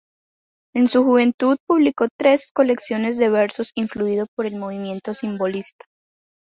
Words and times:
En 0.73 0.87
su 0.89 1.03
juventud 1.03 1.57
publicó 1.67 2.07
tres 2.17 2.49
colecciones 2.51 3.17
de 3.17 3.29
versos 3.29 3.69
influido 3.75 4.25
por 4.35 4.47
el 4.47 4.55
movimiento 4.55 5.13
Simbolista. 5.13 5.85